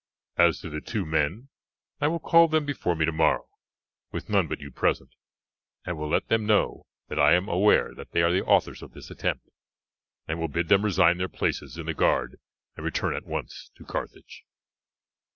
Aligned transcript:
As 0.35 0.59
to 0.61 0.69
the 0.71 0.81
two 0.81 1.05
men, 1.05 1.49
I 1.99 2.07
will 2.07 2.17
call 2.17 2.47
them 2.47 2.65
before 2.65 2.95
me 2.95 3.05
tomorrow, 3.05 3.47
with 4.11 4.31
none 4.31 4.47
but 4.47 4.59
you 4.59 4.71
present, 4.71 5.11
and 5.85 5.95
will 5.95 6.09
let 6.09 6.27
them 6.27 6.47
know 6.47 6.87
that 7.09 7.19
I 7.19 7.33
am 7.33 7.47
aware 7.47 7.93
that 7.93 8.09
they 8.09 8.23
are 8.23 8.31
the 8.31 8.43
authors 8.43 8.81
of 8.81 8.93
this 8.93 9.11
attempt, 9.11 9.47
and 10.27 10.39
will 10.39 10.47
bid 10.47 10.69
them 10.69 10.83
resign 10.85 11.19
their 11.19 11.29
places 11.29 11.77
in 11.77 11.85
the 11.85 11.93
guard 11.93 12.39
and 12.75 12.83
return 12.83 13.15
at 13.15 13.27
once 13.27 13.69
to 13.75 13.83
Carthage." 13.85 14.43